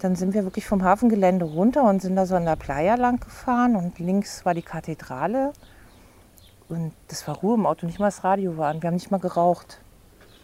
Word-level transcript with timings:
Dann 0.00 0.14
sind 0.14 0.32
wir 0.32 0.44
wirklich 0.44 0.66
vom 0.66 0.84
Hafengelände 0.84 1.44
runter 1.44 1.82
und 1.84 2.00
sind 2.00 2.14
da 2.14 2.24
so 2.24 2.36
an 2.36 2.44
der 2.44 2.56
Playa 2.56 2.94
lang 2.94 3.18
gefahren 3.18 3.74
und 3.74 3.98
links 3.98 4.44
war 4.44 4.54
die 4.54 4.62
Kathedrale. 4.62 5.52
Und 6.68 6.92
das 7.08 7.26
war 7.26 7.36
Ruhe 7.36 7.54
im 7.54 7.66
Auto, 7.66 7.86
nicht 7.86 7.98
mal 7.98 8.06
das 8.06 8.22
Radio 8.24 8.56
war 8.56 8.68
an. 8.68 8.82
Wir 8.82 8.88
haben 8.88 8.94
nicht 8.94 9.10
mal 9.10 9.18
geraucht. 9.18 9.80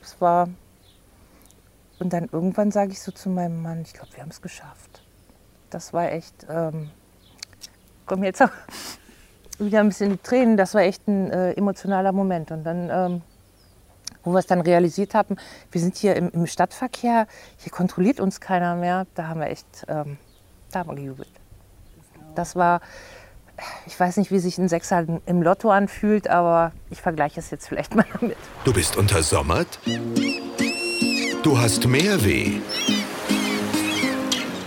Es 0.02 0.20
war. 0.20 0.48
Und 2.00 2.12
dann 2.12 2.28
irgendwann 2.32 2.72
sage 2.72 2.92
ich 2.92 3.00
so 3.00 3.12
zu 3.12 3.28
meinem 3.28 3.62
Mann, 3.62 3.82
ich 3.82 3.92
glaube, 3.92 4.12
wir 4.14 4.22
haben 4.22 4.30
es 4.30 4.42
geschafft. 4.42 5.04
Das 5.70 5.92
war 5.92 6.10
echt. 6.10 6.46
Ähm, 6.48 6.90
komm 8.06 8.24
jetzt 8.24 8.42
auch 8.42 8.50
wieder 9.58 9.80
ein 9.80 9.88
bisschen 9.88 10.10
die 10.10 10.18
Tränen. 10.18 10.56
Das 10.56 10.74
war 10.74 10.82
echt 10.82 11.06
ein 11.06 11.30
äh, 11.30 11.52
emotionaler 11.52 12.12
Moment. 12.12 12.50
Und 12.50 12.64
dann, 12.64 12.90
ähm, 12.90 13.22
wo 14.24 14.32
wir 14.32 14.38
es 14.38 14.46
dann 14.46 14.60
realisiert 14.60 15.14
haben, 15.14 15.36
wir 15.70 15.80
sind 15.80 15.96
hier 15.96 16.16
im, 16.16 16.30
im, 16.30 16.46
Stadtverkehr, 16.46 17.26
hier 17.58 17.72
kontrolliert 17.72 18.20
uns 18.20 18.40
keiner 18.40 18.74
mehr. 18.74 19.06
Da 19.14 19.28
haben 19.28 19.40
wir 19.40 19.48
echt, 19.48 19.66
ähm, 19.88 20.18
da 20.72 20.80
haben 20.80 20.90
wir 20.90 20.96
gejubelt. 20.96 21.28
Das 22.34 22.56
war, 22.56 22.80
ich 23.86 23.98
weiß 23.98 24.16
nicht, 24.16 24.30
wie 24.30 24.38
sich 24.38 24.58
ein 24.58 24.68
Sechser 24.68 25.06
im 25.26 25.42
Lotto 25.42 25.70
anfühlt, 25.70 26.28
aber 26.28 26.72
ich 26.90 27.00
vergleiche 27.00 27.40
es 27.40 27.50
jetzt 27.50 27.68
vielleicht 27.68 27.94
mal 27.96 28.06
damit. 28.18 28.36
Du 28.64 28.72
bist 28.72 28.96
untersommert? 28.96 29.78
Du 31.42 31.58
hast 31.58 31.86
mehr 31.86 32.24
weh. 32.24 32.60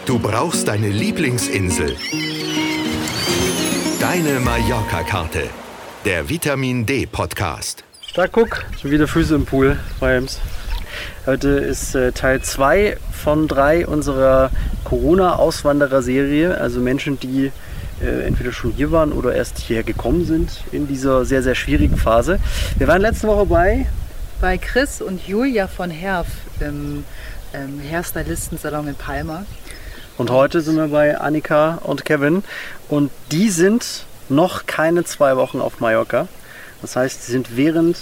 Du 0.06 0.20
brauchst 0.20 0.68
deine 0.68 0.90
Lieblingsinsel. 0.90 1.98
Deine 4.00 4.40
Mallorca-Karte. 4.40 5.50
Der 6.06 6.30
Vitamin 6.30 6.86
D-Podcast. 6.86 7.87
Stark 8.18 8.32
guck, 8.32 8.66
schon 8.82 8.90
wieder 8.90 9.08
Füße 9.08 9.36
im 9.36 9.46
Pool 9.46 9.78
bei 10.00 10.16
Ems. 10.16 10.40
Heute 11.28 11.50
ist 11.50 11.94
äh, 11.94 12.12
Teil 12.14 12.42
2 12.42 12.98
von 13.12 13.48
3 13.48 13.86
unserer 13.86 14.50
Corona-Auswanderer-Serie. 14.86 16.60
Also 16.60 16.80
Menschen, 16.80 17.20
die 17.20 17.52
äh, 18.02 18.26
entweder 18.26 18.52
schon 18.52 18.72
hier 18.72 18.92
waren 18.92 19.12
oder 19.12 19.36
erst 19.36 19.60
hierher 19.60 19.84
gekommen 19.84 20.26
sind 20.26 20.64
in 20.72 20.88
dieser 20.88 21.26
sehr, 21.26 21.44
sehr 21.44 21.54
schwierigen 21.54 21.96
Phase. 21.96 22.40
Wir 22.80 22.88
waren 22.88 23.04
letzte 23.04 23.28
Woche 23.28 23.46
bei... 23.46 23.86
Bei 24.42 24.58
Chris 24.58 25.00
und 25.00 25.28
Julia 25.28 25.68
von 25.68 25.92
Herf 25.92 26.26
im 26.60 27.04
ähm, 27.54 27.80
Hairstylistensalon 27.88 28.88
in 28.88 28.96
Palma. 28.96 29.46
Und 30.18 30.32
heute 30.32 30.62
sind 30.62 30.76
wir 30.76 30.88
bei 30.88 31.20
Annika 31.20 31.82
und 31.84 32.04
Kevin. 32.04 32.44
Und 32.90 33.12
die 33.32 33.52
sind 33.52 34.08
noch 34.28 34.66
keine 34.66 35.04
zwei 35.04 35.38
Wochen 35.38 35.62
auf 35.62 35.80
Mallorca. 35.82 36.28
Das 36.82 36.96
heißt, 36.96 37.26
sie 37.26 37.32
sind 37.32 37.56
während 37.56 37.98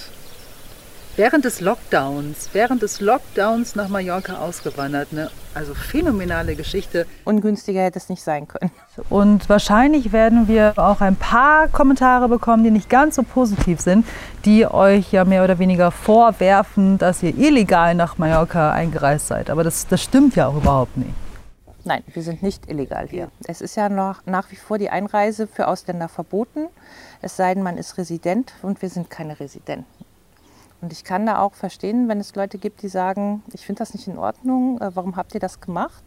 während 1.18 1.46
des 1.46 1.62
Lockdowns, 1.62 2.50
während 2.54 2.82
des 2.82 3.00
Lockdowns 3.00 3.76
nach 3.76 3.88
Mallorca 3.88 4.38
ausgewandert. 4.38 5.14
Ne? 5.14 5.30
Also 5.54 5.74
phänomenale 5.74 6.56
Geschichte. 6.56 7.06
Ungünstiger 7.24 7.82
hätte 7.82 8.00
es 8.00 8.10
nicht 8.10 8.22
sein 8.22 8.48
können. 8.48 8.72
Und 9.10 9.48
wahrscheinlich 9.50 10.12
werden 10.12 10.48
wir 10.48 10.74
auch 10.78 11.02
ein 11.02 11.16
paar 11.16 11.68
Kommentare 11.70 12.28
bekommen, 12.28 12.64
die 12.64 12.72
nicht 12.72 12.90
ganz 12.90 13.16
so 13.16 13.24
positiv 13.24 13.80
sind, 13.80 14.06
die 14.44 14.66
euch 14.66 15.12
ja 15.12 15.24
mehr 15.26 15.44
oder 15.44 15.60
weniger 15.60 15.92
vorwerfen, 15.92 16.98
dass 16.98 17.24
ihr 17.24 17.36
illegal 17.38 17.96
nach 17.96 18.18
Mallorca 18.18 18.72
eingereist 18.72 19.28
seid. 19.28 19.50
Aber 19.50 19.64
das, 19.64 19.88
das 19.88 20.04
stimmt 20.04 20.36
ja 20.36 20.48
auch 20.48 20.58
überhaupt 20.58 20.98
nicht. 20.98 21.14
Nein, 21.88 22.04
wir 22.12 22.24
sind 22.24 22.42
nicht 22.42 22.68
illegal 22.68 23.08
hier. 23.08 23.30
Es 23.48 23.62
ist 23.62 23.76
ja 23.76 23.90
noch 23.90 24.26
nach 24.26 24.50
wie 24.52 24.56
vor 24.56 24.80
die 24.80 24.90
Einreise 24.90 25.46
für 25.46 25.68
Ausländer 25.68 26.10
verboten, 26.10 26.66
es 27.22 27.38
sei 27.38 27.54
denn, 27.54 27.62
man 27.62 27.78
ist 27.78 28.00
Resident 28.00 28.54
und 28.64 28.82
wir 28.82 28.90
sind 28.90 29.12
keine 29.12 29.40
Residenten. 29.40 29.86
Und 30.82 30.92
ich 30.92 31.04
kann 31.04 31.28
da 31.28 31.40
auch 31.40 31.54
verstehen, 31.54 32.10
wenn 32.10 32.20
es 32.20 32.36
Leute 32.36 32.58
gibt, 32.58 32.82
die 32.82 32.88
sagen, 32.88 33.44
ich 33.54 33.66
finde 33.66 33.80
das 33.80 33.94
nicht 33.94 34.08
in 34.08 34.18
Ordnung, 34.18 34.82
äh, 34.82 34.96
warum 34.96 35.16
habt 35.16 35.36
ihr 35.36 35.40
das 35.40 35.62
gemacht? 35.62 36.04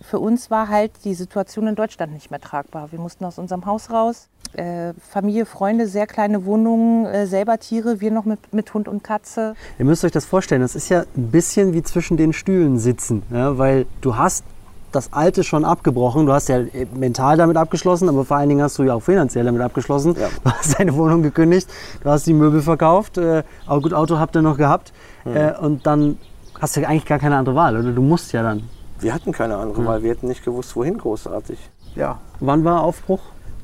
Für 0.00 0.18
uns 0.18 0.50
war 0.50 0.68
halt 0.68 0.92
die 1.04 1.14
Situation 1.14 1.66
in 1.66 1.74
Deutschland 1.74 2.14
nicht 2.14 2.30
mehr 2.30 2.40
tragbar. 2.40 2.90
Wir 2.90 2.98
mussten 2.98 3.26
aus 3.26 3.38
unserem 3.38 3.66
Haus 3.66 3.90
raus. 3.90 4.28
Äh, 4.54 4.94
Familie, 4.94 5.44
Freunde, 5.44 5.86
sehr 5.86 6.06
kleine 6.06 6.46
Wohnungen, 6.46 7.04
äh, 7.04 7.26
selber 7.26 7.58
Tiere, 7.58 8.00
wir 8.00 8.10
noch 8.10 8.24
mit, 8.24 8.54
mit, 8.54 8.72
Hund 8.72 8.88
und 8.88 9.04
Katze. 9.04 9.54
Ihr 9.78 9.84
müsst 9.84 10.02
euch 10.02 10.12
das 10.12 10.24
vorstellen, 10.24 10.62
das 10.62 10.74
ist 10.74 10.88
ja 10.88 11.04
ein 11.14 11.30
bisschen 11.30 11.74
wie 11.74 11.82
zwischen 11.82 12.16
den 12.16 12.32
Stühlen 12.32 12.78
sitzen, 12.78 13.22
ja, 13.30 13.58
weil 13.58 13.86
du 14.00 14.16
hast 14.16 14.44
das 14.92 15.12
Alte 15.12 15.44
schon 15.44 15.64
abgebrochen. 15.64 16.26
Du 16.26 16.32
hast 16.32 16.48
ja 16.48 16.60
mental 16.94 17.36
damit 17.36 17.56
abgeschlossen, 17.56 18.08
aber 18.08 18.24
vor 18.24 18.36
allen 18.36 18.48
Dingen 18.48 18.62
hast 18.62 18.78
du 18.78 18.82
ja 18.82 18.94
auch 18.94 19.00
finanziell 19.00 19.44
damit 19.44 19.62
abgeschlossen. 19.62 20.16
Ja. 20.18 20.28
Du 20.44 20.50
hast 20.50 20.78
deine 20.78 20.94
Wohnung 20.96 21.22
gekündigt, 21.22 21.68
du 22.02 22.10
hast 22.10 22.26
die 22.26 22.34
Möbel 22.34 22.62
verkauft, 22.62 23.18
äh, 23.18 23.42
auch 23.66 23.80
gut 23.80 23.94
Auto 23.94 24.18
habt 24.18 24.36
ihr 24.36 24.42
noch 24.42 24.56
gehabt 24.56 24.92
mhm. 25.24 25.36
äh, 25.36 25.56
und 25.56 25.86
dann 25.86 26.18
hast 26.60 26.76
du 26.76 26.86
eigentlich 26.86 27.06
gar 27.06 27.18
keine 27.18 27.36
andere 27.36 27.54
Wahl, 27.54 27.76
oder? 27.76 27.92
Du 27.92 28.02
musst 28.02 28.32
ja 28.32 28.42
dann. 28.42 28.68
Wir 28.98 29.14
hatten 29.14 29.32
keine 29.32 29.56
andere 29.56 29.80
mhm. 29.80 29.86
Wahl, 29.86 30.02
wir 30.02 30.10
hätten 30.10 30.28
nicht 30.28 30.44
gewusst, 30.44 30.76
wohin 30.76 30.98
großartig. 30.98 31.58
Ja. 31.94 32.18
Wann 32.40 32.64
war 32.64 32.82
Aufbruch? 32.82 33.20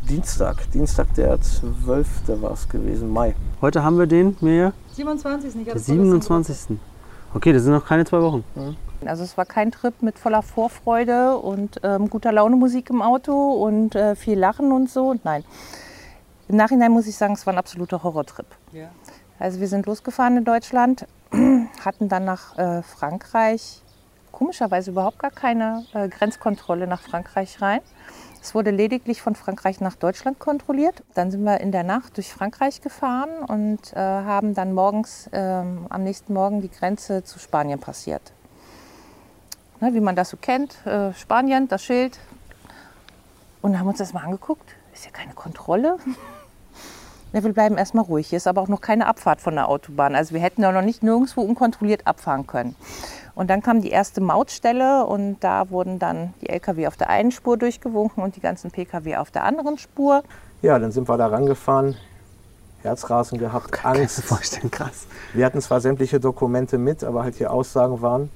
Dienstag, 0.08 0.70
Dienstag 0.70 1.12
der 1.14 1.40
12. 1.40 2.06
war 2.40 2.52
es 2.52 2.68
gewesen, 2.68 3.10
Mai. 3.10 3.34
Heute 3.60 3.82
haben 3.82 3.98
wir 3.98 4.06
den, 4.06 4.36
mehr? 4.40 4.72
27. 4.92 5.64
Der 5.64 5.78
27. 5.78 6.78
Okay, 7.34 7.52
das 7.52 7.64
sind 7.64 7.72
noch 7.72 7.84
keine 7.84 8.04
zwei 8.04 8.20
Wochen. 8.22 8.44
Mhm. 8.54 8.76
Also 9.04 9.24
es 9.24 9.36
war 9.36 9.44
kein 9.44 9.70
Trip 9.70 10.00
mit 10.02 10.18
voller 10.18 10.42
Vorfreude 10.42 11.36
und 11.36 11.80
ähm, 11.82 12.08
guter 12.08 12.32
Laune 12.32 12.56
Musik 12.56 12.90
im 12.90 13.02
Auto 13.02 13.52
und 13.52 13.94
äh, 13.94 14.16
viel 14.16 14.38
Lachen 14.38 14.72
und 14.72 14.88
so. 14.90 15.14
Nein. 15.24 15.44
Im 16.48 16.56
Nachhinein 16.56 16.92
muss 16.92 17.06
ich 17.06 17.16
sagen, 17.16 17.34
es 17.34 17.44
war 17.46 17.54
ein 17.54 17.58
absoluter 17.58 18.02
Horrortrip. 18.02 18.46
Ja. 18.72 18.88
Also 19.38 19.60
wir 19.60 19.68
sind 19.68 19.86
losgefahren 19.86 20.36
in 20.38 20.44
Deutschland, 20.44 21.06
hatten 21.84 22.08
dann 22.08 22.24
nach 22.24 22.56
äh, 22.56 22.82
Frankreich 22.82 23.82
komischerweise 24.32 24.90
überhaupt 24.90 25.18
gar 25.18 25.30
keine 25.30 25.84
äh, 25.94 26.08
Grenzkontrolle 26.08 26.86
nach 26.86 27.00
Frankreich 27.00 27.60
rein. 27.62 27.80
Es 28.42 28.54
wurde 28.54 28.70
lediglich 28.70 29.22
von 29.22 29.34
Frankreich 29.34 29.80
nach 29.80 29.96
Deutschland 29.96 30.38
kontrolliert. 30.38 31.02
Dann 31.14 31.30
sind 31.30 31.42
wir 31.42 31.60
in 31.60 31.72
der 31.72 31.82
Nacht 31.82 32.16
durch 32.16 32.32
Frankreich 32.32 32.80
gefahren 32.80 33.30
und 33.48 33.92
äh, 33.94 33.96
haben 33.96 34.54
dann 34.54 34.72
morgens, 34.72 35.28
ähm, 35.32 35.86
am 35.88 36.04
nächsten 36.04 36.32
Morgen 36.32 36.60
die 36.60 36.70
Grenze 36.70 37.24
zu 37.24 37.38
Spanien 37.38 37.80
passiert. 37.80 38.32
Ne, 39.80 39.92
wie 39.92 40.00
man 40.00 40.16
das 40.16 40.30
so 40.30 40.38
kennt, 40.38 40.74
äh, 40.86 41.12
Spanien, 41.12 41.68
das 41.68 41.84
Schild. 41.84 42.18
Und 43.60 43.78
haben 43.78 43.88
uns 43.88 43.98
das 43.98 44.12
mal 44.12 44.24
angeguckt. 44.24 44.74
Ist 44.94 45.04
ja 45.04 45.10
keine 45.10 45.34
Kontrolle. 45.34 45.98
Ne, 47.32 47.42
wir 47.42 47.52
bleiben 47.52 47.76
erstmal 47.76 48.04
ruhig. 48.04 48.28
Hier 48.28 48.36
ist 48.36 48.46
aber 48.46 48.60
auch 48.60 48.68
noch 48.68 48.80
keine 48.80 49.08
Abfahrt 49.08 49.40
von 49.40 49.56
der 49.56 49.68
Autobahn. 49.68 50.14
Also 50.14 50.32
wir 50.32 50.40
hätten 50.40 50.62
ja 50.62 50.70
noch 50.70 50.80
nicht 50.80 51.02
nirgendwo 51.02 51.40
unkontrolliert 51.40 52.06
abfahren 52.06 52.46
können. 52.46 52.76
Und 53.34 53.50
dann 53.50 53.62
kam 53.62 53.82
die 53.82 53.90
erste 53.90 54.20
Mautstelle 54.20 55.04
und 55.04 55.40
da 55.40 55.68
wurden 55.68 55.98
dann 55.98 56.32
die 56.40 56.48
Lkw 56.48 56.86
auf 56.86 56.96
der 56.96 57.10
einen 57.10 57.32
Spur 57.32 57.58
durchgewunken 57.58 58.22
und 58.22 58.36
die 58.36 58.40
ganzen 58.40 58.70
Pkw 58.70 59.16
auf 59.16 59.32
der 59.32 59.42
anderen 59.42 59.76
Spur. 59.76 60.22
Ja, 60.62 60.78
dann 60.78 60.92
sind 60.92 61.08
wir 61.08 61.18
da 61.18 61.26
rangefahren, 61.26 61.96
Herzrasen 62.82 63.38
gehabt, 63.38 63.72
Kann 63.72 63.96
Angst. 63.96 64.16
Kann 64.16 64.24
vorstellen, 64.24 64.70
krass. 64.70 65.06
Wir 65.34 65.44
hatten 65.44 65.60
zwar 65.60 65.80
sämtliche 65.80 66.20
Dokumente 66.20 66.78
mit, 66.78 67.02
aber 67.02 67.24
halt 67.24 67.34
hier 67.34 67.52
Aussagen 67.52 68.00
waren, 68.00 68.30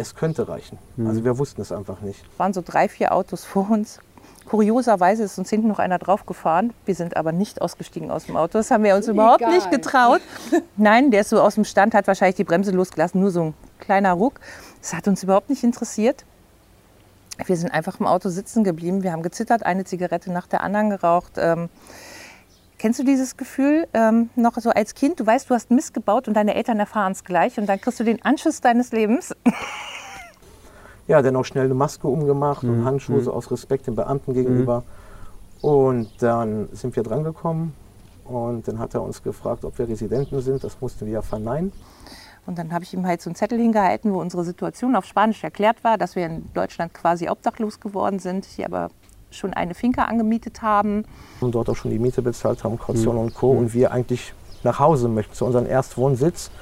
es 0.00 0.14
könnte 0.14 0.48
reichen. 0.48 0.78
Mhm. 0.96 1.06
Also 1.06 1.24
wir 1.24 1.38
wussten 1.38 1.60
es 1.60 1.72
einfach 1.72 2.00
nicht. 2.00 2.24
Es 2.32 2.38
waren 2.38 2.52
so 2.52 2.62
drei, 2.64 2.88
vier 2.88 3.12
Autos 3.12 3.44
vor 3.44 3.70
uns. 3.70 4.00
Kurioserweise 4.46 5.22
ist 5.22 5.38
uns 5.38 5.48
hinten 5.48 5.68
noch 5.68 5.78
einer 5.78 5.98
draufgefahren. 5.98 6.72
Wir 6.84 6.96
sind 6.96 7.16
aber 7.16 7.30
nicht 7.30 7.62
ausgestiegen 7.62 8.10
aus 8.10 8.26
dem 8.26 8.36
Auto. 8.36 8.58
Das 8.58 8.70
haben 8.70 8.82
wir 8.82 8.96
uns 8.96 9.06
überhaupt 9.06 9.42
Egal. 9.42 9.54
nicht 9.54 9.70
getraut. 9.70 10.20
Nein, 10.76 11.12
der 11.12 11.20
ist 11.20 11.28
so 11.30 11.40
aus 11.40 11.54
dem 11.54 11.64
Stand, 11.64 11.94
hat 11.94 12.08
wahrscheinlich 12.08 12.34
die 12.34 12.44
Bremse 12.44 12.72
losgelassen, 12.72 13.20
nur 13.20 13.30
so 13.30 13.42
ein 13.42 13.54
kleiner 13.78 14.12
Ruck. 14.12 14.40
Das 14.80 14.92
hat 14.92 15.06
uns 15.06 15.22
überhaupt 15.22 15.50
nicht 15.50 15.62
interessiert. 15.62 16.24
Wir 17.46 17.56
sind 17.56 17.70
einfach 17.70 18.00
im 18.00 18.06
Auto 18.06 18.28
sitzen 18.28 18.64
geblieben. 18.64 19.02
Wir 19.02 19.12
haben 19.12 19.22
gezittert, 19.22 19.64
eine 19.64 19.84
Zigarette 19.84 20.32
nach 20.32 20.46
der 20.46 20.62
anderen 20.62 20.90
geraucht. 20.90 21.34
Ähm, 21.36 21.68
kennst 22.78 22.98
du 22.98 23.04
dieses 23.04 23.36
Gefühl 23.36 23.86
ähm, 23.94 24.30
noch 24.34 24.56
so 24.58 24.70
als 24.70 24.94
Kind? 24.94 25.20
Du 25.20 25.26
weißt, 25.26 25.48
du 25.48 25.54
hast 25.54 25.70
Mist 25.70 25.94
gebaut 25.94 26.26
und 26.26 26.34
deine 26.34 26.54
Eltern 26.54 26.80
erfahren 26.80 27.12
es 27.12 27.22
gleich 27.22 27.56
und 27.58 27.66
dann 27.66 27.80
kriegst 27.80 28.00
du 28.00 28.04
den 28.04 28.20
Anschluss 28.24 28.60
deines 28.60 28.90
Lebens. 28.90 29.34
Ja, 31.10 31.22
dann 31.22 31.34
auch 31.34 31.44
schnell 31.44 31.64
eine 31.64 31.74
Maske 31.74 32.06
umgemacht 32.06 32.62
mhm. 32.62 32.70
und 32.70 32.84
Handschuhe 32.84 33.16
mhm. 33.16 33.24
so 33.24 33.32
aus 33.32 33.50
Respekt 33.50 33.88
den 33.88 33.96
Beamten 33.96 34.32
gegenüber. 34.32 34.84
Mhm. 35.60 35.68
Und 35.68 36.08
dann 36.20 36.68
sind 36.70 36.94
wir 36.94 37.02
drangekommen 37.02 37.72
und 38.24 38.68
dann 38.68 38.78
hat 38.78 38.94
er 38.94 39.02
uns 39.02 39.20
gefragt, 39.20 39.64
ob 39.64 39.76
wir 39.76 39.88
Residenten 39.88 40.40
sind. 40.40 40.62
Das 40.62 40.80
mussten 40.80 41.06
wir 41.06 41.14
ja 41.14 41.22
verneinen. 41.22 41.72
Und 42.46 42.58
dann 42.60 42.72
habe 42.72 42.84
ich 42.84 42.94
ihm 42.94 43.04
halt 43.04 43.20
so 43.22 43.28
einen 43.28 43.34
Zettel 43.34 43.58
hingehalten, 43.58 44.12
wo 44.12 44.20
unsere 44.20 44.44
Situation 44.44 44.94
auf 44.94 45.04
Spanisch 45.04 45.42
erklärt 45.42 45.82
war, 45.82 45.98
dass 45.98 46.14
wir 46.14 46.26
in 46.26 46.44
Deutschland 46.54 46.94
quasi 46.94 47.28
obdachlos 47.28 47.80
geworden 47.80 48.20
sind, 48.20 48.44
hier 48.44 48.66
aber 48.66 48.90
schon 49.32 49.52
eine 49.52 49.74
Finca 49.74 50.04
angemietet 50.04 50.62
haben. 50.62 51.06
Und 51.40 51.56
dort 51.56 51.70
auch 51.70 51.76
schon 51.76 51.90
die 51.90 51.98
Miete 51.98 52.22
bezahlt 52.22 52.62
haben, 52.62 52.78
Kaution 52.78 53.16
mhm. 53.16 53.22
und 53.22 53.34
Co. 53.34 53.50
Und 53.50 53.74
wir 53.74 53.90
eigentlich 53.90 54.32
nach 54.62 54.78
Hause 54.78 55.08
möchten, 55.08 55.34
zu 55.34 55.44
unserem 55.44 55.66
Erstwohnsitz. 55.66 56.52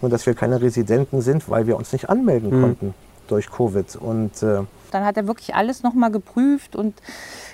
Nur, 0.00 0.08
dass 0.08 0.24
wir 0.24 0.34
keine 0.34 0.62
Residenten 0.62 1.20
sind, 1.20 1.50
weil 1.50 1.66
wir 1.66 1.76
uns 1.76 1.92
nicht 1.92 2.08
anmelden 2.08 2.56
mhm. 2.56 2.62
konnten 2.62 2.94
durch 3.30 3.50
Covid. 3.50 3.96
Und, 3.96 4.42
äh 4.42 4.64
dann 4.90 5.04
hat 5.04 5.16
er 5.16 5.26
wirklich 5.26 5.54
alles 5.54 5.82
nochmal 5.82 6.10
geprüft 6.10 6.74
und 6.74 6.94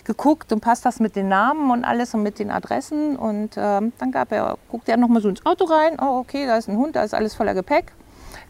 geguckt 0.04 0.52
und 0.52 0.60
passt 0.60 0.84
das 0.84 1.00
mit 1.00 1.16
den 1.16 1.28
Namen 1.28 1.70
und 1.70 1.84
alles 1.84 2.14
und 2.14 2.22
mit 2.22 2.38
den 2.38 2.50
Adressen. 2.50 3.16
Und 3.16 3.56
äh, 3.56 3.80
dann 3.98 4.12
gab 4.12 4.32
er, 4.32 4.56
guckte 4.70 4.92
er 4.92 4.96
nochmal 4.96 5.20
so 5.20 5.28
ins 5.28 5.44
Auto 5.44 5.64
rein. 5.64 5.96
Oh, 6.00 6.18
okay, 6.18 6.46
da 6.46 6.56
ist 6.56 6.68
ein 6.68 6.76
Hund, 6.76 6.96
da 6.96 7.02
ist 7.02 7.14
alles 7.14 7.34
voller 7.34 7.54
Gepäck. 7.54 7.92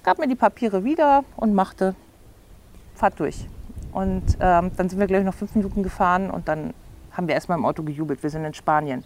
Gab 0.03 0.19
mir 0.19 0.29
die 0.29 0.35
Papiere 0.35 0.85
wieder 0.85 1.25
und 1.37 1.55
machte 1.55 1.95
Fahrt 2.95 3.19
durch. 3.19 3.49
Und 3.93 4.25
ähm, 4.41 4.71
dann 4.77 4.89
sind 4.89 4.99
wir, 4.99 5.07
glaube 5.07 5.21
ich, 5.21 5.27
noch 5.27 5.35
fünf 5.35 5.55
Minuten 5.55 5.83
gefahren 5.83 6.31
und 6.31 6.49
dann 6.49 6.75
haben 7.13 7.29
wir 7.29 7.35
erstmal 7.35 7.59
im 7.59 7.65
Auto 7.65 7.83
gejubelt. 7.83 8.23
Wir 8.23 8.31
sind 8.31 8.45
in 8.45 8.55
Spanien. 8.55 9.05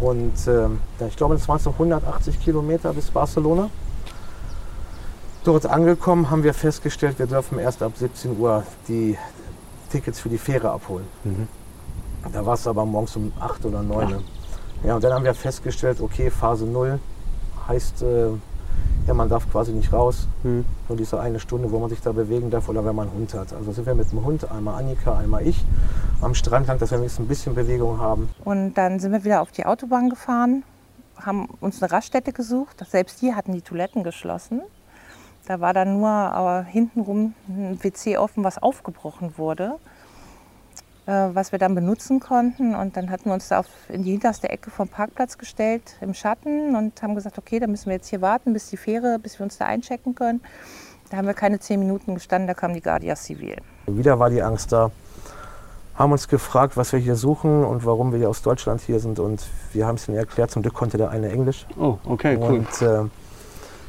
Und 0.00 0.32
ähm, 0.48 0.80
ich 1.06 1.16
glaube, 1.16 1.34
es 1.34 1.46
waren 1.46 1.58
so 1.58 1.70
180 1.70 2.40
Kilometer 2.40 2.92
bis 2.94 3.10
Barcelona. 3.10 3.68
Dort 5.44 5.64
angekommen 5.66 6.30
haben 6.30 6.42
wir 6.42 6.52
festgestellt, 6.52 7.18
wir 7.18 7.26
dürfen 7.26 7.58
erst 7.58 7.82
ab 7.82 7.92
17 7.96 8.38
Uhr 8.38 8.62
die 8.88 9.16
Tickets 9.90 10.20
für 10.20 10.28
die 10.28 10.38
Fähre 10.38 10.70
abholen. 10.70 11.06
Mhm. 11.24 11.48
Da 12.32 12.44
war 12.44 12.54
es 12.54 12.66
aber 12.66 12.84
morgens 12.84 13.16
um 13.16 13.32
8 13.40 13.64
oder 13.64 13.82
9. 13.82 14.10
Ja. 14.10 14.18
ja, 14.84 14.94
und 14.96 15.04
dann 15.04 15.14
haben 15.14 15.24
wir 15.24 15.34
festgestellt, 15.34 16.00
okay, 16.00 16.30
Phase 16.30 16.66
0 16.66 16.98
heißt, 17.66 18.02
äh, 18.02 18.28
ja, 19.06 19.14
man 19.14 19.30
darf 19.30 19.50
quasi 19.50 19.72
nicht 19.72 19.92
raus. 19.92 20.28
Mhm. 20.42 20.66
Nur 20.88 20.98
diese 20.98 21.18
eine 21.18 21.40
Stunde, 21.40 21.70
wo 21.70 21.78
man 21.78 21.88
sich 21.88 22.02
da 22.02 22.12
bewegen 22.12 22.50
darf 22.50 22.68
oder 22.68 22.84
wenn 22.84 22.94
man 22.94 23.08
einen 23.08 23.16
Hund 23.16 23.32
hat. 23.32 23.54
Also 23.54 23.72
sind 23.72 23.86
wir 23.86 23.94
mit 23.94 24.12
dem 24.12 24.22
Hund, 24.24 24.50
einmal 24.50 24.78
Annika, 24.78 25.18
einmal 25.18 25.46
ich, 25.46 25.64
am 26.20 26.34
Strand 26.34 26.66
lang, 26.66 26.78
dass 26.78 26.90
wir 26.90 26.98
wenigstens 26.98 27.24
ein 27.24 27.28
bisschen 27.28 27.54
Bewegung 27.54 27.98
haben. 27.98 28.28
Und 28.44 28.74
dann 28.74 29.00
sind 29.00 29.12
wir 29.12 29.24
wieder 29.24 29.40
auf 29.40 29.52
die 29.52 29.64
Autobahn 29.64 30.10
gefahren, 30.10 30.64
haben 31.16 31.46
uns 31.60 31.82
eine 31.82 31.90
Raststätte 31.90 32.34
gesucht. 32.34 32.84
Selbst 32.86 33.22
die 33.22 33.34
hatten 33.34 33.52
die 33.52 33.62
Toiletten 33.62 34.04
geschlossen. 34.04 34.60
Da 35.50 35.60
war 35.60 35.74
dann 35.74 35.98
nur 35.98 36.08
aber 36.08 36.62
hintenrum 36.62 37.34
ein 37.48 37.76
WC 37.82 38.18
offen, 38.18 38.44
was 38.44 38.62
aufgebrochen 38.62 39.36
wurde, 39.36 39.80
äh, 41.06 41.10
was 41.32 41.50
wir 41.50 41.58
dann 41.58 41.74
benutzen 41.74 42.20
konnten. 42.20 42.76
Und 42.76 42.96
dann 42.96 43.10
hatten 43.10 43.24
wir 43.24 43.34
uns 43.34 43.48
da 43.48 43.58
auf, 43.58 43.66
in 43.88 44.04
die 44.04 44.12
hinterste 44.12 44.48
Ecke 44.48 44.70
vom 44.70 44.86
Parkplatz 44.86 45.38
gestellt, 45.38 45.96
im 46.02 46.14
Schatten, 46.14 46.76
und 46.76 47.02
haben 47.02 47.16
gesagt, 47.16 47.36
okay, 47.36 47.58
dann 47.58 47.72
müssen 47.72 47.86
wir 47.86 47.94
jetzt 47.94 48.06
hier 48.06 48.20
warten, 48.20 48.52
bis 48.52 48.70
die 48.70 48.76
Fähre, 48.76 49.18
bis 49.18 49.40
wir 49.40 49.42
uns 49.42 49.58
da 49.58 49.66
einchecken 49.66 50.14
können. 50.14 50.40
Da 51.10 51.16
haben 51.16 51.26
wir 51.26 51.34
keine 51.34 51.58
zehn 51.58 51.80
Minuten 51.80 52.14
gestanden, 52.14 52.46
da 52.46 52.54
kam 52.54 52.72
die 52.72 52.80
Guardia 52.80 53.16
Civil. 53.16 53.56
Wieder 53.88 54.20
war 54.20 54.30
die 54.30 54.42
Angst 54.42 54.70
da. 54.70 54.92
Haben 55.96 56.12
uns 56.12 56.28
gefragt, 56.28 56.76
was 56.76 56.92
wir 56.92 57.00
hier 57.00 57.16
suchen 57.16 57.64
und 57.64 57.84
warum 57.84 58.12
wir 58.12 58.20
hier 58.20 58.28
aus 58.28 58.42
Deutschland 58.42 58.82
hier 58.82 59.00
sind. 59.00 59.18
Und 59.18 59.48
wir 59.72 59.84
haben 59.84 59.96
es 59.96 60.06
ihnen 60.06 60.16
erklärt. 60.16 60.52
Zum 60.52 60.62
Glück 60.62 60.74
konnte 60.74 60.96
der 60.96 61.10
eine 61.10 61.28
Englisch. 61.28 61.66
Oh, 61.76 61.98
okay, 62.04 62.38
cool. 62.40 62.58
Und 62.58 62.82
äh, 62.82 63.10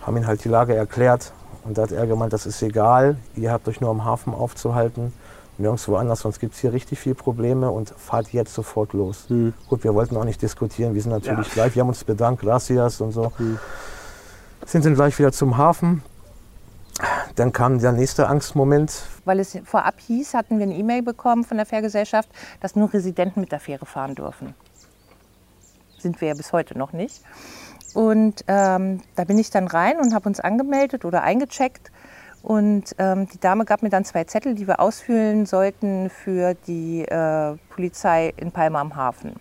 haben 0.01 0.17
ihm 0.17 0.25
halt 0.25 0.43
die 0.43 0.49
Lage 0.49 0.73
erklärt. 0.73 1.33
Und 1.63 1.77
da 1.77 1.83
hat 1.83 1.91
er 1.91 2.07
gemeint, 2.07 2.33
das 2.33 2.45
ist 2.45 2.61
egal, 2.61 3.17
ihr 3.35 3.51
habt 3.51 3.67
euch 3.67 3.81
nur 3.81 3.91
am 3.91 4.03
Hafen 4.03 4.33
aufzuhalten, 4.33 5.13
nirgendwo 5.57 5.95
anders, 5.95 6.21
sonst 6.21 6.39
gibt 6.39 6.55
es 6.55 6.59
hier 6.59 6.73
richtig 6.73 6.99
viele 6.99 7.15
Probleme 7.15 7.69
und 7.69 7.89
fahrt 7.89 8.29
jetzt 8.33 8.53
sofort 8.53 8.93
los. 8.93 9.29
Mhm. 9.29 9.53
Gut, 9.69 9.83
wir 9.83 9.93
wollten 9.93 10.17
auch 10.17 10.25
nicht 10.25 10.41
diskutieren, 10.41 10.95
wir 10.95 11.01
sind 11.01 11.11
natürlich 11.11 11.47
ja. 11.49 11.53
gleich, 11.53 11.75
wir 11.75 11.81
haben 11.81 11.89
uns 11.89 12.03
bedankt, 12.03 12.41
gracias 12.41 12.99
und 13.01 13.11
so. 13.11 13.31
Mhm. 13.37 13.59
Sind 14.65 14.85
dann 14.85 14.95
gleich 14.95 15.17
wieder 15.17 15.31
zum 15.31 15.57
Hafen. 15.57 16.03
Dann 17.35 17.51
kam 17.51 17.79
der 17.79 17.93
nächste 17.93 18.27
Angstmoment. 18.27 19.03
Weil 19.25 19.39
es 19.39 19.57
vorab 19.63 19.95
hieß, 19.99 20.33
hatten 20.33 20.59
wir 20.59 20.63
eine 20.63 20.75
E-Mail 20.75 21.01
bekommen 21.01 21.43
von 21.43 21.57
der 21.57 21.65
Fährgesellschaft, 21.65 22.29
dass 22.59 22.75
nur 22.75 22.93
Residenten 22.93 23.39
mit 23.39 23.51
der 23.51 23.59
Fähre 23.59 23.85
fahren 23.85 24.13
dürfen. 24.13 24.53
Sind 25.97 26.19
wir 26.21 26.29
ja 26.29 26.33
bis 26.33 26.51
heute 26.51 26.77
noch 26.77 26.93
nicht. 26.93 27.21
Und 27.93 28.43
ähm, 28.47 29.01
da 29.15 29.23
bin 29.23 29.38
ich 29.38 29.49
dann 29.49 29.67
rein 29.67 29.99
und 29.99 30.13
habe 30.13 30.29
uns 30.29 30.39
angemeldet 30.39 31.05
oder 31.05 31.23
eingecheckt. 31.23 31.91
Und 32.43 32.95
ähm, 32.97 33.27
die 33.27 33.39
Dame 33.39 33.65
gab 33.65 33.83
mir 33.83 33.89
dann 33.89 34.05
zwei 34.05 34.23
Zettel, 34.23 34.55
die 34.55 34.67
wir 34.67 34.79
ausfüllen 34.79 35.45
sollten 35.45 36.09
für 36.09 36.55
die 36.55 37.01
äh, 37.01 37.55
Polizei 37.69 38.33
in 38.38 38.51
Palma 38.51 38.81
am 38.81 38.95
Hafen. 38.95 39.35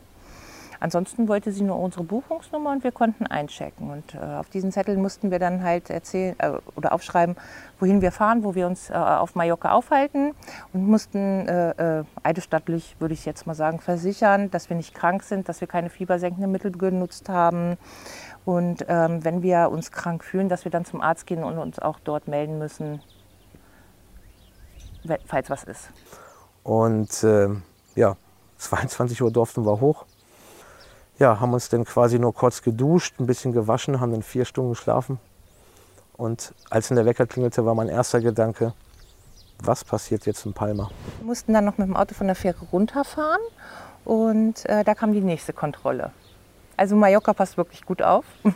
Ansonsten 0.81 1.29
wollte 1.29 1.53
sie 1.53 1.62
nur 1.62 1.79
unsere 1.79 2.05
Buchungsnummer 2.05 2.73
und 2.73 2.82
wir 2.85 2.91
konnten 2.91 3.27
einchecken. 3.27 3.91
Und 3.91 4.15
äh, 4.15 4.19
auf 4.19 4.49
diesen 4.49 4.73
Zetteln 4.73 5.00
mussten 5.00 5.31
wir 5.31 5.38
dann 5.38 5.62
halt 5.62 5.91
erzählen 5.91 6.35
äh, 6.38 6.53
oder 6.75 6.93
aufschreiben, 6.93 7.37
wohin 7.79 8.00
wir 8.00 8.12
fahren, 8.12 8.44
wo 8.44 8.55
wir 8.55 8.67
uns 8.67 8.88
äh, 8.88 8.94
auf 8.94 9.35
Mallorca 9.35 9.73
aufhalten 9.73 10.35
und 10.73 10.87
mussten 10.87 11.47
äh, 11.47 11.99
äh, 12.00 12.05
eidesstattlich, 12.23 12.97
würde 12.99 13.12
ich 13.12 13.27
jetzt 13.27 13.47
mal 13.47 13.55
sagen, 13.55 13.79
versichern, 13.79 14.50
dass 14.50 14.71
wir 14.71 14.77
nicht 14.77 14.94
krank 14.94 15.23
sind, 15.23 15.50
dass 15.50 15.61
wir 15.61 15.69
keine 15.69 15.91
fiebersenkenden 15.91 16.50
Mittel 16.50 16.73
genutzt 16.73 17.29
haben. 17.29 17.76
Und 18.47 18.87
ähm, 18.88 19.23
wenn 19.23 19.43
wir 19.43 19.69
uns 19.71 19.93
krank 19.93 20.25
fühlen, 20.25 20.49
dass 20.49 20.65
wir 20.65 20.73
dann 20.73 20.87
zum 20.87 21.03
Arzt 21.03 21.26
gehen 21.26 21.44
und 21.44 21.59
uns 21.59 21.79
auch 21.79 22.00
dort 22.00 22.26
melden 22.26 22.59
müssen, 22.59 23.03
falls 25.26 25.50
was 25.50 25.65
ist. 25.65 25.91
Und 26.62 27.23
äh, 27.23 27.49
ja, 27.97 28.17
22 28.56 29.23
Uhr 29.23 29.31
durften 29.31 29.67
wir 29.67 29.79
hoch 29.83 30.06
ja, 31.20 31.38
haben 31.38 31.52
uns 31.52 31.69
dann 31.69 31.84
quasi 31.84 32.19
nur 32.19 32.34
kurz 32.34 32.62
geduscht, 32.62 33.20
ein 33.20 33.26
bisschen 33.26 33.52
gewaschen, 33.52 34.00
haben 34.00 34.11
dann 34.11 34.22
vier 34.22 34.46
Stunden 34.46 34.70
geschlafen. 34.70 35.20
Und 36.17 36.55
als 36.70 36.88
dann 36.88 36.96
der 36.96 37.05
Wecker 37.05 37.26
klingelte, 37.26 37.64
war 37.64 37.75
mein 37.75 37.88
erster 37.88 38.20
Gedanke, 38.20 38.72
was 39.62 39.84
passiert 39.84 40.25
jetzt 40.25 40.46
in 40.46 40.55
Palma? 40.55 40.90
Wir 41.19 41.26
mussten 41.26 41.52
dann 41.52 41.67
noch 41.67 41.76
mit 41.76 41.87
dem 41.87 41.96
Auto 41.96 42.14
von 42.14 42.26
der 42.26 42.37
Fähre 42.37 42.64
runterfahren 42.72 43.40
und 44.06 44.67
äh, 44.67 44.82
da 44.82 44.94
kam 44.94 45.12
die 45.12 45.20
nächste 45.20 45.52
Kontrolle. 45.52 46.11
Also 46.78 46.96
Mallorca 46.96 47.34
passt 47.34 47.58
wirklich 47.58 47.84
gut 47.84 48.00
auf. 48.00 48.25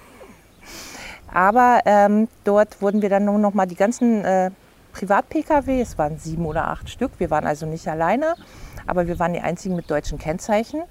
Aber 1.32 1.80
ähm, 1.84 2.28
dort 2.44 2.80
wurden 2.80 3.02
wir 3.02 3.10
dann 3.10 3.26
nur 3.26 3.38
noch 3.38 3.52
mal 3.52 3.66
die 3.66 3.74
ganzen 3.74 4.24
äh, 4.24 4.50
Privat-Pkw, 4.94 5.82
es 5.82 5.98
waren 5.98 6.16
sieben 6.18 6.46
oder 6.46 6.68
acht 6.68 6.88
Stück, 6.88 7.12
wir 7.18 7.28
waren 7.28 7.46
also 7.46 7.66
nicht 7.66 7.88
alleine, 7.88 8.36
aber 8.86 9.08
wir 9.08 9.18
waren 9.18 9.32
die 9.32 9.40
einzigen 9.40 9.74
mit 9.74 9.90
deutschen 9.90 10.18
Kennzeichen. 10.18 10.82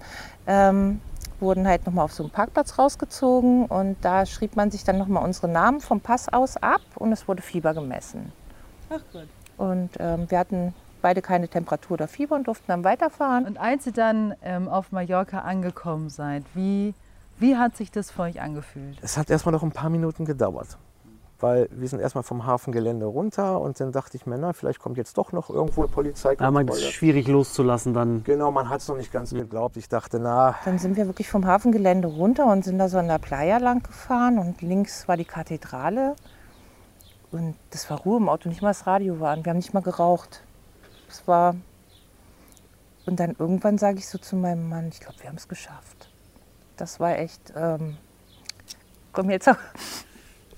Ähm, 0.46 1.00
wurden 1.44 1.68
halt 1.68 1.86
nochmal 1.86 2.06
auf 2.06 2.14
so 2.14 2.24
einen 2.24 2.32
Parkplatz 2.32 2.80
rausgezogen 2.80 3.66
und 3.66 3.98
da 4.02 4.26
schrieb 4.26 4.56
man 4.56 4.72
sich 4.72 4.84
dann 4.84 4.98
nochmal 4.98 5.24
unsere 5.24 5.48
Namen 5.48 5.82
vom 5.82 6.02
Pass 6.02 6.32
aus 6.32 6.58
ab 6.58 6.82
und 6.96 7.12
es 7.12 7.28
wurde 7.28 7.44
Fieber 7.44 7.74
gemessen. 7.74 8.32
Ach 8.90 9.02
gut. 9.12 9.28
Und 9.58 9.92
ähm, 10.00 10.30
wir 10.32 10.40
hatten 10.40 10.74
beide 11.02 11.22
keine 11.22 11.48
Temperatur 11.48 11.96
oder 11.96 12.08
Fieber 12.08 12.36
und 12.36 12.48
durften 12.48 12.66
dann 12.68 12.84
weiterfahren. 12.84 13.46
Und 13.46 13.60
als 13.60 13.86
ihr 13.86 13.94
dann 13.94 14.34
ähm, 14.42 14.68
auf 14.68 14.92
Mallorca 14.92 15.40
angekommen 15.40 16.10
seid, 16.10 16.44
wie, 16.56 16.96
wie 17.38 17.58
hat 17.58 17.78
sich 17.78 17.92
das 17.92 18.10
für 18.10 18.24
euch 18.24 18.42
angefühlt? 18.42 18.98
Es 19.02 19.18
hat 19.18 19.30
erstmal 19.30 19.52
noch 19.52 19.64
ein 19.64 19.72
paar 19.72 19.90
Minuten 19.90 20.26
gedauert 20.26 20.78
weil 21.44 21.68
wir 21.72 21.90
sind 21.90 22.00
erstmal 22.00 22.24
vom 22.24 22.46
Hafengelände 22.46 23.06
runter 23.06 23.60
und 23.60 23.78
dann 23.78 23.92
dachte 23.92 24.16
ich 24.16 24.26
mir, 24.26 24.38
na, 24.38 24.54
vielleicht 24.54 24.80
kommt 24.80 24.98
jetzt 24.98 25.18
doch 25.18 25.34
noch 25.34 25.50
irgendwo 25.50 25.82
eine 25.82 25.92
Polizeikontrolle. 25.92 26.48
Ja, 26.48 26.52
man 26.52 26.68
ist 26.70 26.90
schwierig 26.94 27.28
loszulassen 27.28 27.94
dann. 27.94 28.24
Genau, 28.24 28.50
man 28.50 28.70
hat 28.70 28.80
es 28.80 28.88
noch 28.88 28.96
nicht 28.96 29.12
ganz 29.12 29.32
geglaubt. 29.32 29.76
Ich 29.76 29.90
dachte, 29.90 30.20
na. 30.20 30.56
Dann 30.64 30.80
sind 30.80 30.96
wir 30.96 31.06
wirklich 31.06 31.30
vom 31.30 31.46
Hafengelände 31.46 32.08
runter 32.08 32.46
und 32.46 32.64
sind 32.64 32.80
da 32.80 32.88
so 32.88 32.98
an 32.98 33.10
der 33.10 33.18
Playa 33.20 33.58
lang 33.58 33.84
gefahren 33.84 34.40
und 34.40 34.62
links 34.62 35.08
war 35.10 35.18
die 35.18 35.26
Kathedrale 35.26 36.16
und 37.32 37.56
das 37.72 37.90
war 37.90 38.00
Ruhe 38.00 38.18
im 38.18 38.30
Auto, 38.30 38.48
nicht 38.48 38.62
mal 38.62 38.70
das 38.70 38.88
Radio 38.88 39.20
war 39.20 39.32
an. 39.32 39.44
Wir 39.44 39.50
haben 39.50 39.58
nicht 39.58 39.74
mal 39.74 39.82
geraucht. 39.82 40.44
Es 41.10 41.28
war 41.28 41.56
und 43.06 43.20
dann 43.20 43.36
irgendwann 43.38 43.78
sage 43.78 43.98
ich 43.98 44.08
so 44.08 44.18
zu 44.18 44.38
meinem 44.38 44.70
Mann, 44.70 44.88
ich 44.88 45.02
glaube, 45.02 45.18
wir 45.20 45.28
haben 45.28 45.36
es 45.36 45.50
geschafft. 45.50 46.10
Das 46.78 47.02
war 47.02 47.18
echt, 47.18 47.52
ähm, 47.54 47.98
komm 49.12 49.30
jetzt 49.30 49.50
auch 49.50 49.58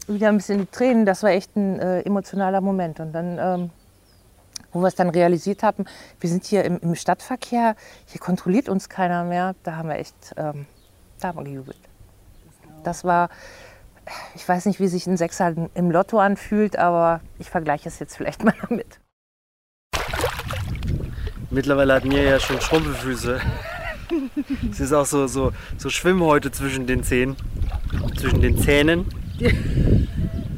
wieder 0.07 0.29
ein 0.29 0.37
bisschen 0.37 0.59
die 0.59 0.65
Tränen. 0.65 1.05
Das 1.05 1.23
war 1.23 1.31
echt 1.31 1.55
ein 1.55 1.79
äh, 1.79 2.01
emotionaler 2.01 2.61
Moment. 2.61 2.99
Und 2.99 3.13
dann, 3.13 3.37
ähm, 3.39 3.69
wo 4.71 4.81
wir 4.81 4.87
es 4.87 4.95
dann 4.95 5.09
realisiert 5.09 5.63
haben, 5.63 5.85
wir 6.19 6.29
sind 6.29 6.45
hier 6.45 6.63
im, 6.65 6.79
im, 6.79 6.95
Stadtverkehr, 6.95 7.75
hier 8.05 8.21
kontrolliert 8.21 8.69
uns 8.69 8.89
keiner 8.89 9.23
mehr. 9.23 9.55
Da 9.63 9.77
haben 9.77 9.89
wir 9.89 9.95
echt, 9.95 10.15
ähm, 10.37 10.65
da 11.19 11.29
haben 11.29 11.39
wir 11.39 11.43
gejubelt. 11.43 11.79
Das 12.83 13.03
war, 13.03 13.29
ich 14.35 14.47
weiß 14.47 14.65
nicht, 14.65 14.79
wie 14.79 14.87
sich 14.87 15.07
ein 15.07 15.17
Sechser 15.17 15.53
im 15.73 15.91
Lotto 15.91 16.19
anfühlt, 16.19 16.77
aber 16.77 17.21
ich 17.39 17.49
vergleiche 17.49 17.89
es 17.89 17.99
jetzt 17.99 18.15
vielleicht 18.15 18.43
mal 18.45 18.53
damit. 18.69 18.99
Mittlerweile 21.49 21.93
hat 21.93 22.05
mir 22.05 22.23
ja 22.23 22.39
schon 22.39 22.59
Schrumpelfüße. 22.59 23.39
es 24.71 24.79
ist 24.79 24.93
auch 24.93 25.05
so, 25.05 25.25
so, 25.27 25.51
so 25.77 25.89
Schwimmhäute 25.89 26.51
zwischen 26.51 26.85
den 26.85 27.03
Zähnen, 27.03 27.35
zwischen 28.17 28.41
den 28.41 28.57
Zähnen. 28.57 29.05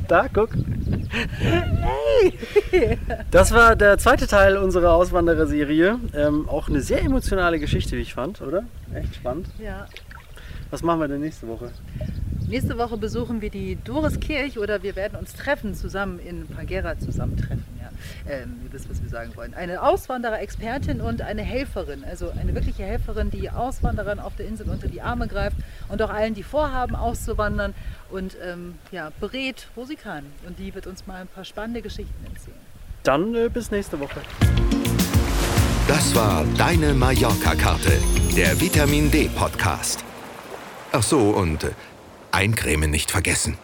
Da, 0.08 0.28
guck. 0.34 0.52
Hey! 1.40 2.98
Das 3.30 3.52
war 3.52 3.76
der 3.76 3.98
zweite 3.98 4.26
Teil 4.26 4.56
unserer 4.56 4.94
Auswanderer-Serie. 4.94 6.00
Ähm, 6.14 6.48
auch 6.48 6.70
eine 6.70 6.80
sehr 6.80 7.02
emotionale 7.04 7.60
Geschichte, 7.60 7.98
wie 7.98 8.02
ich 8.02 8.14
fand, 8.14 8.42
oder? 8.42 8.64
Echt 8.94 9.16
spannend. 9.16 9.48
Ja. 9.62 9.86
Was 10.70 10.82
machen 10.82 11.02
wir 11.02 11.10
denn 11.10 11.20
nächste 11.20 11.48
Woche? 11.50 11.72
Nächste 12.48 12.78
Woche 12.78 12.96
besuchen 12.96 13.42
wir 13.42 13.50
die 13.50 13.78
Doriskirch 13.84 14.58
oder 14.58 14.82
wir 14.82 14.96
werden 14.96 15.20
uns 15.20 15.34
treffen, 15.34 15.76
zusammen 15.76 16.20
in 16.20 16.48
Pagera 16.48 16.98
zusammentreffen. 16.98 17.66
Ähm, 18.28 18.62
ihr 18.64 18.74
wisst, 18.74 18.90
was 18.90 19.02
wir 19.02 19.10
sagen 19.10 19.32
wollen. 19.36 19.54
Eine 19.54 19.82
Auswanderer-Expertin 19.82 21.02
und 21.02 21.22
eine 21.22 21.42
Helferin, 21.42 22.04
also 22.04 22.32
eine 22.32 22.54
wirkliche 22.54 22.84
Helferin, 22.84 23.32
die 23.32 23.50
Auswanderern 23.50 24.20
auf 24.20 24.36
der 24.36 24.48
Insel 24.48 24.70
unter 24.70 24.88
die 24.88 25.02
Arme 25.02 25.28
greift 25.28 25.58
und 25.90 26.02
auch 26.02 26.10
allen, 26.10 26.34
die 26.34 26.44
vorhaben, 26.44 26.96
auszuwandern 26.96 27.74
und 28.10 28.38
ähm, 28.44 28.76
ja, 28.92 29.12
berät, 29.20 29.68
wo 29.76 29.86
sie 29.86 29.96
kann. 29.96 30.26
Und 30.46 30.60
die 30.60 30.74
wird 30.74 30.88
uns 30.88 31.08
mal 31.08 31.22
ein 31.22 31.28
paar 31.28 31.46
spannende 31.46 31.82
Geschichten 31.82 32.26
erzählen. 32.34 32.58
Dann 33.04 33.36
äh, 33.36 33.50
bis 33.50 33.72
nächste 33.72 34.00
Woche. 34.00 34.22
Das 35.88 36.14
war 36.16 36.44
Deine 36.58 36.94
Mallorca-Karte, 36.94 37.94
der 38.36 38.60
Vitamin 38.60 39.10
D-Podcast. 39.10 40.04
Ach 40.92 41.04
so, 41.04 41.30
und 41.30 41.64
äh, 41.64 41.72
Eincremen 42.32 42.92
nicht 42.92 43.10
vergessen. 43.10 43.58